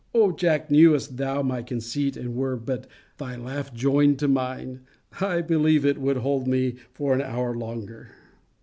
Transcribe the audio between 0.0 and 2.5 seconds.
O Jack, knewest thou my conceit, and